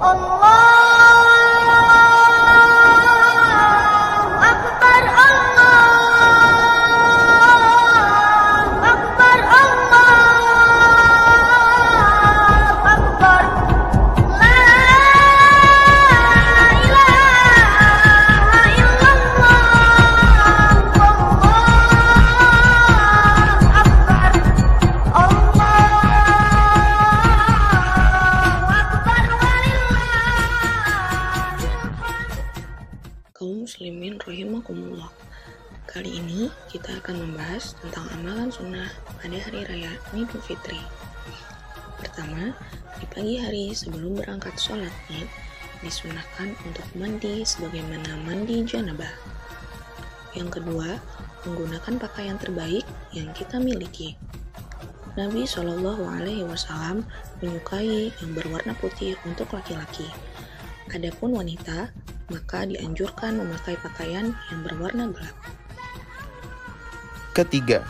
Allah 0.00 0.39
muslimin 33.70 34.18
rahimakumullah. 34.18 35.06
Kali 35.86 36.18
ini 36.18 36.50
kita 36.74 36.90
akan 36.98 37.22
membahas 37.22 37.78
tentang 37.78 38.02
amalan 38.18 38.50
sunnah 38.50 38.90
pada 39.22 39.38
hari 39.38 39.62
raya 39.62 39.94
Idul 40.10 40.42
Fitri. 40.42 40.82
Pertama, 42.02 42.50
di 42.98 43.06
pagi 43.14 43.38
hari 43.38 43.70
sebelum 43.70 44.18
berangkat 44.18 44.58
sholat 44.58 44.90
id, 45.14 45.30
disunahkan 45.86 46.50
untuk 46.66 46.82
mandi 46.98 47.46
sebagaimana 47.46 48.18
mandi 48.26 48.66
janabah. 48.66 49.14
Yang 50.34 50.58
kedua, 50.58 50.98
menggunakan 51.46 51.94
pakaian 52.02 52.42
terbaik 52.42 52.82
yang 53.14 53.30
kita 53.38 53.62
miliki. 53.62 54.18
Nabi 55.14 55.46
Shallallahu 55.46 56.10
Alaihi 56.10 56.42
Wasallam 56.42 57.06
menyukai 57.38 58.10
yang 58.18 58.34
berwarna 58.34 58.74
putih 58.82 59.14
untuk 59.22 59.54
laki-laki. 59.54 60.10
Adapun 60.90 61.38
wanita 61.38 61.94
maka 62.30 62.64
dianjurkan 62.64 63.42
memakai 63.42 63.74
pakaian 63.82 64.32
yang 64.48 64.60
berwarna 64.62 65.10
gelap. 65.10 65.36
Ketiga, 67.34 67.82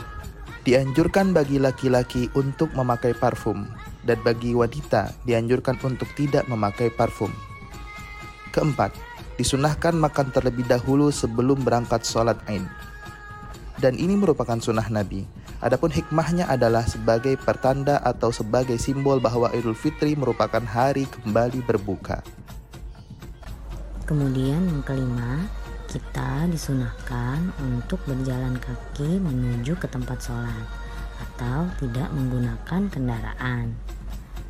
dianjurkan 0.65 1.33
bagi 1.33 1.57
laki-laki 1.61 2.29
untuk 2.33 2.73
memakai 2.73 3.13
parfum 3.13 3.69
dan 4.05 4.17
bagi 4.25 4.57
wanita 4.57 5.13
dianjurkan 5.25 5.77
untuk 5.85 6.09
tidak 6.17 6.45
memakai 6.49 6.89
parfum. 6.89 7.29
Keempat, 8.51 8.91
disunahkan 9.37 9.95
makan 9.95 10.33
terlebih 10.33 10.65
dahulu 10.67 11.13
sebelum 11.13 11.61
berangkat 11.63 12.03
sholat 12.03 12.37
Aid. 12.49 12.65
Dan 13.81 13.97
ini 13.97 14.13
merupakan 14.13 14.61
sunnah 14.61 14.85
Nabi. 14.93 15.25
Adapun 15.61 15.89
hikmahnya 15.89 16.45
adalah 16.45 16.85
sebagai 16.85 17.33
pertanda 17.37 17.97
atau 18.01 18.29
sebagai 18.29 18.77
simbol 18.77 19.17
bahwa 19.17 19.49
Idul 19.53 19.73
Fitri 19.73 20.13
merupakan 20.13 20.61
hari 20.61 21.09
kembali 21.09 21.65
berbuka. 21.65 22.21
Kemudian 24.11 24.67
yang 24.67 24.83
kelima, 24.83 25.39
kita 25.87 26.43
disunahkan 26.51 27.55
untuk 27.63 27.95
berjalan 28.03 28.59
kaki 28.59 29.07
menuju 29.23 29.79
ke 29.79 29.87
tempat 29.87 30.19
sholat 30.19 30.67
atau 31.15 31.71
tidak 31.79 32.11
menggunakan 32.11 32.91
kendaraan. 32.91 33.71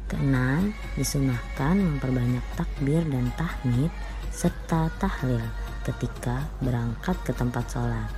Keenam, 0.10 0.74
disunahkan 0.98 1.78
memperbanyak 1.78 2.42
takbir 2.58 3.06
dan 3.06 3.30
tahmid 3.38 3.94
serta 4.34 4.90
tahlil 4.98 5.46
ketika 5.86 6.42
berangkat 6.58 7.22
ke 7.22 7.30
tempat 7.30 7.70
sholat. 7.70 8.10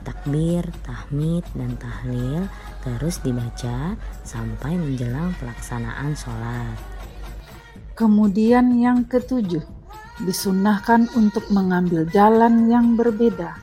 Takbir, 0.00 0.64
tahmid, 0.80 1.44
dan 1.52 1.76
tahlil 1.76 2.48
terus 2.80 3.20
dibaca 3.20 4.00
sampai 4.24 4.80
menjelang 4.80 5.36
pelaksanaan 5.36 6.16
sholat. 6.16 6.72
Kemudian 7.92 8.80
yang 8.80 9.04
ketujuh, 9.04 9.79
disunahkan 10.24 11.08
untuk 11.16 11.48
mengambil 11.48 12.04
jalan 12.08 12.68
yang 12.68 12.94
berbeda, 12.96 13.56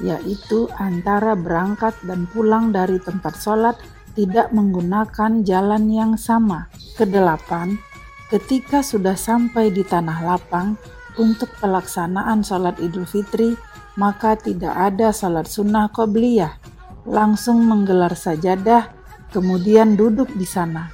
yaitu 0.00 0.68
antara 0.76 1.32
berangkat 1.32 1.96
dan 2.04 2.28
pulang 2.30 2.70
dari 2.70 3.00
tempat 3.00 3.36
sholat 3.38 3.76
tidak 4.12 4.52
menggunakan 4.52 5.40
jalan 5.44 5.88
yang 5.88 6.12
sama. 6.20 6.68
Kedelapan, 7.00 7.80
ketika 8.28 8.84
sudah 8.84 9.16
sampai 9.16 9.72
di 9.72 9.80
tanah 9.80 10.20
lapang 10.24 10.76
untuk 11.16 11.48
pelaksanaan 11.60 12.44
sholat 12.44 12.76
idul 12.80 13.08
fitri, 13.08 13.56
maka 13.96 14.36
tidak 14.36 14.72
ada 14.72 15.12
sholat 15.12 15.48
sunnah 15.48 15.88
qobliyah. 15.92 16.60
Langsung 17.08 17.66
menggelar 17.66 18.14
sajadah, 18.14 18.92
kemudian 19.34 19.98
duduk 19.98 20.30
di 20.36 20.46
sana. 20.46 20.92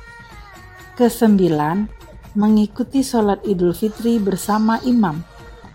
Kesembilan, 0.96 1.97
mengikuti 2.36 3.00
sholat 3.00 3.40
Idul 3.46 3.72
Fitri 3.72 4.20
bersama 4.20 4.82
imam. 4.84 5.22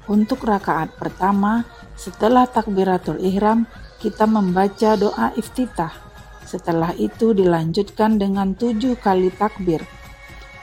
Untuk 0.05 0.43
rakaat 0.43 0.99
pertama, 0.99 1.63
setelah 1.95 2.43
takbiratul 2.43 3.17
ihram, 3.23 3.63
kita 4.03 4.27
membaca 4.27 4.99
doa 4.99 5.31
iftitah. 5.39 5.95
Setelah 6.43 6.91
itu 6.99 7.31
dilanjutkan 7.31 8.19
dengan 8.19 8.51
tujuh 8.53 8.99
kali 8.99 9.31
takbir. 9.31 9.81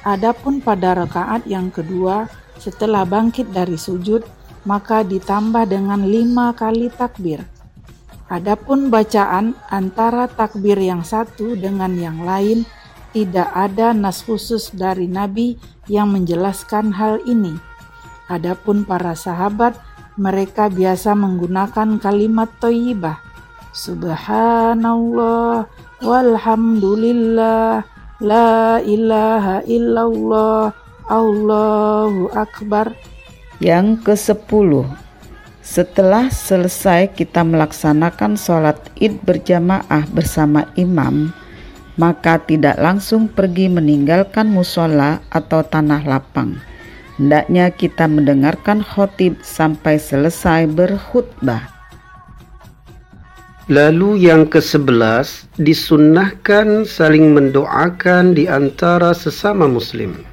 Adapun 0.04 0.60
pada 0.60 0.92
rakaat 0.92 1.48
yang 1.48 1.72
kedua, 1.72 2.28
setelah 2.60 3.08
bangkit 3.08 3.48
dari 3.48 3.80
sujud, 3.80 4.20
maka 4.68 5.00
ditambah 5.00 5.64
dengan 5.64 6.04
lima 6.04 6.52
kali 6.52 6.92
takbir. 6.92 7.40
Adapun 8.30 8.92
bacaan 8.92 9.58
antara 9.72 10.30
takbir 10.30 10.78
yang 10.78 11.02
satu 11.02 11.58
dengan 11.58 11.96
yang 11.98 12.22
lain 12.22 12.62
tidak 13.10 13.50
ada 13.54 13.90
nas 13.90 14.22
khusus 14.22 14.70
dari 14.70 15.10
Nabi 15.10 15.58
yang 15.90 16.14
menjelaskan 16.14 16.94
hal 16.94 17.18
ini. 17.26 17.58
Adapun 18.30 18.86
para 18.86 19.18
sahabat, 19.18 19.74
mereka 20.14 20.70
biasa 20.70 21.18
menggunakan 21.18 21.98
kalimat 21.98 22.46
toyibah. 22.62 23.18
Subhanallah 23.74 25.66
walhamdulillah 26.02 27.82
la 28.22 28.78
ilaha 28.82 29.62
illallah 29.66 30.70
Allahu 31.10 32.30
Akbar. 32.30 32.94
Yang 33.58 33.88
ke 34.06 34.14
sepuluh, 34.14 34.86
setelah 35.60 36.30
selesai 36.30 37.10
kita 37.12 37.42
melaksanakan 37.42 38.38
sholat 38.38 38.78
id 38.96 39.18
berjamaah 39.26 40.06
bersama 40.14 40.70
imam, 40.78 41.34
maka 41.96 42.38
tidak 42.42 42.78
langsung 42.78 43.26
pergi 43.26 43.66
meninggalkan 43.66 44.50
musola 44.50 45.22
atau 45.32 45.64
tanah 45.64 46.06
lapang. 46.06 46.60
Hendaknya 47.18 47.68
kita 47.72 48.08
mendengarkan 48.08 48.84
khotib 48.84 49.40
sampai 49.42 50.00
selesai 50.00 50.70
berkhutbah. 50.70 51.68
Lalu 53.70 54.26
yang 54.26 54.50
ke-11 54.50 55.54
disunnahkan 55.62 56.82
saling 56.82 57.30
mendoakan 57.30 58.34
di 58.34 58.50
antara 58.50 59.14
sesama 59.14 59.70
muslim 59.70 60.26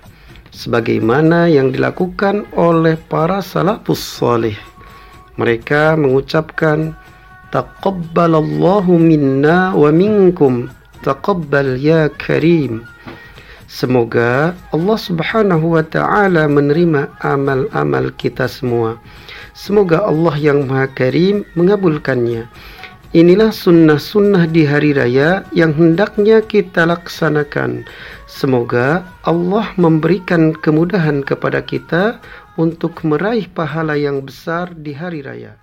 sebagaimana 0.58 1.46
yang 1.46 1.70
dilakukan 1.70 2.50
oleh 2.58 2.98
para 2.98 3.46
salafus 3.46 4.02
salih. 4.02 4.58
Mereka 5.38 5.94
mengucapkan 6.02 6.98
taqabbalallahu 7.54 8.98
minna 8.98 9.78
wa 9.78 9.94
minkum 9.94 10.66
taqabbal 11.08 11.80
ya 11.80 12.12
karim. 12.20 12.84
Semoga 13.72 14.52
Allah 14.76 15.00
Subhanahu 15.00 15.80
wa 15.80 15.84
taala 15.88 16.52
menerima 16.52 17.16
amal-amal 17.24 18.12
kita 18.20 18.52
semua. 18.52 19.00
Semoga 19.56 20.04
Allah 20.04 20.36
yang 20.36 20.68
Maha 20.68 20.92
Karim 20.92 21.48
mengabulkannya. 21.56 22.48
Inilah 23.16 23.56
sunnah-sunnah 23.56 24.52
di 24.52 24.68
hari 24.68 24.92
raya 24.92 25.48
yang 25.56 25.72
hendaknya 25.72 26.44
kita 26.44 26.84
laksanakan. 26.84 27.88
Semoga 28.28 29.08
Allah 29.24 29.72
memberikan 29.80 30.52
kemudahan 30.52 31.24
kepada 31.24 31.64
kita 31.64 32.20
untuk 32.60 33.00
meraih 33.08 33.48
pahala 33.48 33.96
yang 33.96 34.24
besar 34.28 34.76
di 34.76 34.92
hari 34.92 35.24
raya. 35.24 35.56